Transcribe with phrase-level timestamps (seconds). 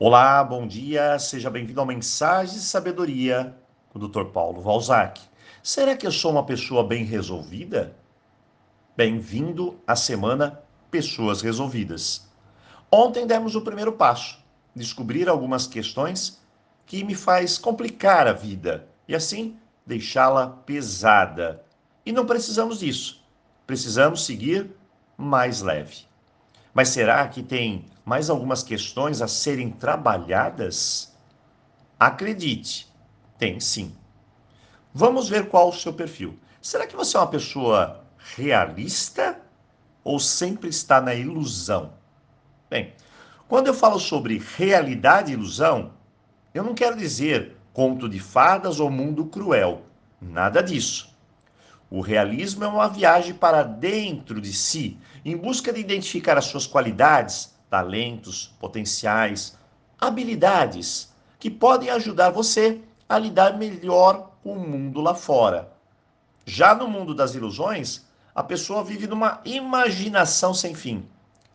[0.00, 3.56] Olá, bom dia, seja bem-vindo ao Mensagem de Sabedoria
[3.88, 4.26] com o Dr.
[4.26, 5.20] Paulo Valzac.
[5.60, 7.96] Será que eu sou uma pessoa bem resolvida?
[8.96, 12.28] Bem-vindo à semana Pessoas Resolvidas.
[12.92, 14.38] Ontem demos o primeiro passo,
[14.72, 16.40] descobrir algumas questões
[16.86, 21.64] que me faz complicar a vida e assim deixá-la pesada.
[22.06, 23.20] E não precisamos disso.
[23.66, 24.70] Precisamos seguir
[25.16, 26.07] mais leve.
[26.78, 31.12] Mas será que tem mais algumas questões a serem trabalhadas?
[31.98, 32.88] Acredite,
[33.36, 33.96] tem sim.
[34.94, 36.38] Vamos ver qual o seu perfil.
[36.62, 38.04] Será que você é uma pessoa
[38.36, 39.40] realista
[40.04, 41.94] ou sempre está na ilusão?
[42.70, 42.94] Bem,
[43.48, 45.94] quando eu falo sobre realidade e ilusão,
[46.54, 49.82] eu não quero dizer conto de fadas ou mundo cruel.
[50.22, 51.12] Nada disso.
[51.90, 56.66] O realismo é uma viagem para dentro de si, em busca de identificar as suas
[56.66, 59.56] qualidades, talentos, potenciais,
[59.98, 65.72] habilidades que podem ajudar você a lidar melhor com o mundo lá fora.
[66.44, 71.06] Já no mundo das ilusões, a pessoa vive numa imaginação sem fim,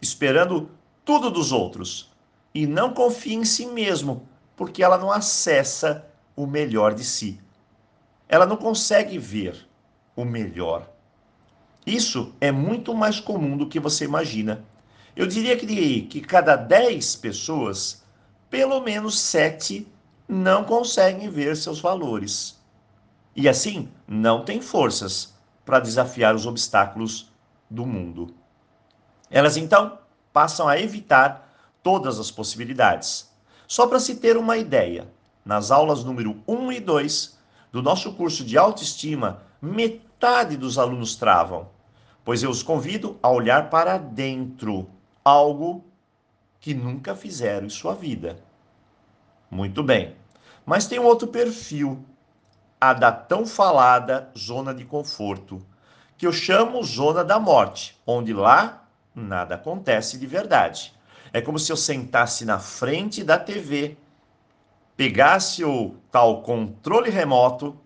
[0.00, 0.70] esperando
[1.04, 2.10] tudo dos outros
[2.54, 7.38] e não confia em si mesmo, porque ela não acessa o melhor de si.
[8.28, 9.68] Ela não consegue ver
[10.14, 10.88] o melhor.
[11.86, 14.64] Isso é muito mais comum do que você imagina.
[15.16, 18.02] Eu diria que que cada 10 pessoas,
[18.48, 19.86] pelo menos 7
[20.28, 22.58] não conseguem ver seus valores.
[23.34, 27.30] E assim, não têm forças para desafiar os obstáculos
[27.68, 28.34] do mundo.
[29.30, 29.98] Elas então
[30.32, 31.50] passam a evitar
[31.82, 33.30] todas as possibilidades.
[33.66, 35.08] Só para se ter uma ideia,
[35.44, 37.38] nas aulas número 1 e 2
[37.72, 41.68] do nosso curso de autoestima, metade dos alunos travam,
[42.24, 44.90] pois eu os convido a olhar para dentro,
[45.24, 45.84] algo
[46.58, 48.42] que nunca fizeram em sua vida.
[49.48, 50.16] Muito bem.
[50.66, 52.04] Mas tem um outro perfil,
[52.80, 55.64] a da tão falada zona de conforto,
[56.18, 58.84] que eu chamo zona da morte, onde lá
[59.14, 60.92] nada acontece de verdade.
[61.32, 63.96] É como se eu sentasse na frente da TV,
[64.96, 67.76] pegasse o tal controle remoto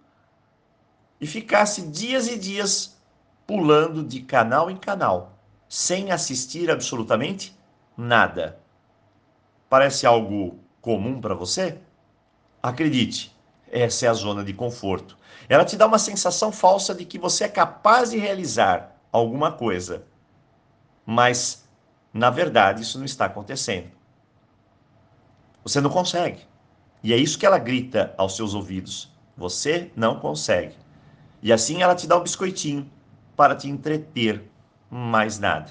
[1.21, 2.97] e ficasse dias e dias
[3.47, 5.39] pulando de canal em canal,
[5.69, 7.57] sem assistir absolutamente
[7.97, 8.59] nada.
[9.69, 11.79] Parece algo comum para você?
[12.63, 13.35] Acredite,
[13.71, 15.17] essa é a zona de conforto.
[15.49, 20.05] Ela te dá uma sensação falsa de que você é capaz de realizar alguma coisa.
[21.05, 21.69] Mas,
[22.13, 23.91] na verdade, isso não está acontecendo.
[25.63, 26.43] Você não consegue.
[27.03, 29.13] E é isso que ela grita aos seus ouvidos.
[29.37, 30.75] Você não consegue.
[31.47, 32.91] E assim ela te dá um biscoitinho
[33.37, 34.51] para te entreter,
[34.91, 35.71] mais nada.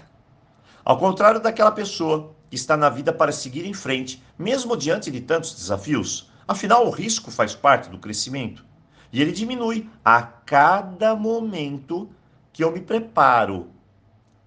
[0.85, 5.19] Ao contrário daquela pessoa que está na vida para seguir em frente, mesmo diante de
[5.19, 8.65] tantos desafios, afinal o risco faz parte do crescimento
[9.11, 12.09] e ele diminui a cada momento
[12.53, 13.69] que eu me preparo,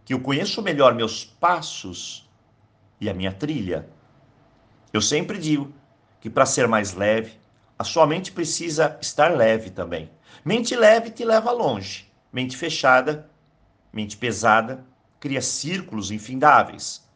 [0.07, 2.27] que eu conheço melhor meus passos
[2.99, 3.87] e a minha trilha.
[4.95, 5.75] Eu sempre digo
[6.23, 7.33] que para ser mais leve,
[7.79, 10.11] a sua mente precisa estar leve também.
[10.45, 12.11] Mente leve te leva longe.
[12.33, 13.29] Mente fechada,
[13.93, 14.85] mente pesada,
[15.19, 17.07] cria círculos infindáveis.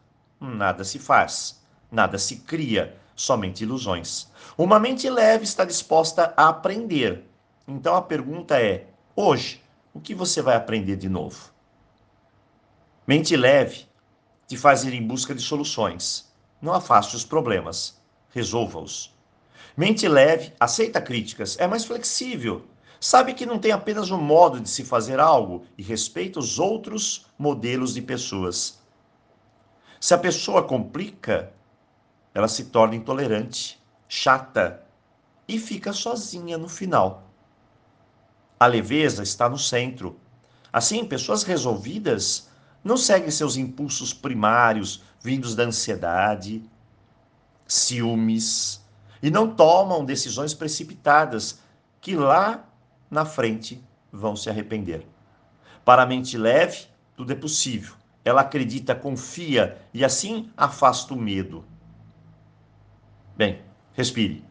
[0.41, 4.31] Nada se faz, nada se cria, somente ilusões.
[4.59, 7.25] Uma mente leve está disposta a aprender.
[7.67, 9.63] Então a pergunta é: hoje,
[9.95, 11.51] o que você vai aprender de novo?
[13.07, 13.87] Mente leve
[14.47, 16.31] te faz ir em busca de soluções.
[16.61, 18.01] Não afaste os problemas,
[18.31, 19.15] resolva-os.
[19.77, 22.67] Mente leve aceita críticas, é mais flexível,
[23.03, 27.27] sabe que não tem apenas um modo de se fazer algo e respeita os outros
[27.37, 28.81] modelos de pessoas.
[30.01, 31.53] Se a pessoa complica,
[32.33, 33.77] ela se torna intolerante,
[34.09, 34.85] chata
[35.49, 37.25] e fica sozinha no final.
[38.59, 40.17] A leveza está no centro.
[40.73, 42.49] Assim, pessoas resolvidas
[42.85, 46.63] não seguem seus impulsos primários vindos da ansiedade,
[47.67, 48.81] ciúmes,
[49.21, 51.59] e não tomam decisões precipitadas
[52.01, 52.69] que lá
[53.13, 55.07] na frente vão se arrepender.
[55.85, 57.95] Para a mente leve, tudo é possível.
[58.25, 61.63] Ela acredita, confia e assim afasta o medo.
[63.37, 63.61] Bem,
[63.93, 64.43] respire.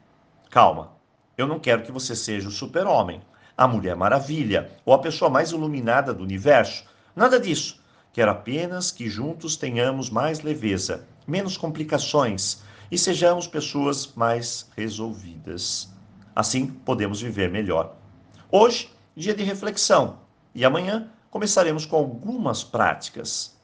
[0.52, 0.92] Calma.
[1.36, 3.22] Eu não quero que você seja o super-homem,
[3.58, 6.86] a mulher maravilha ou a pessoa mais iluminada do universo.
[7.16, 7.82] Nada disso.
[8.14, 12.62] Quero apenas que juntos tenhamos mais leveza, menos complicações
[12.92, 15.92] e sejamos pessoas mais resolvidas.
[16.36, 18.01] Assim podemos viver melhor.
[18.54, 20.20] Hoje, dia de reflexão,
[20.54, 23.58] e amanhã começaremos com algumas práticas.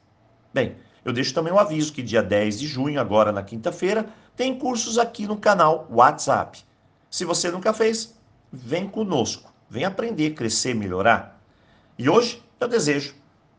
[0.52, 4.06] Bem, Eu deixo também um aviso que dia 10 de junho, agora na quinta-feira,
[4.36, 6.62] tem cursos aqui no canal WhatsApp.
[7.10, 8.18] Se você nunca fez,
[8.52, 11.40] vem conosco, vem aprender, crescer, melhorar.
[11.96, 13.14] E hoje eu desejo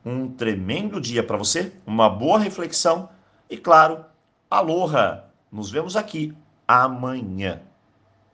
[0.05, 3.09] um tremendo dia para você, uma boa reflexão
[3.49, 4.05] e, claro,
[4.49, 5.25] aloha!
[5.51, 6.35] Nos vemos aqui
[6.67, 7.61] amanhã.